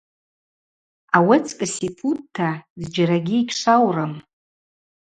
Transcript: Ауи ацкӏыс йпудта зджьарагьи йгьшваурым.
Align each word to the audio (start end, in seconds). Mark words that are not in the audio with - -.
Ауи 1.15 1.37
ацкӏыс 1.41 1.75
йпудта 1.87 2.49
зджьарагьи 2.81 3.37
йгьшваурым. 3.41 4.13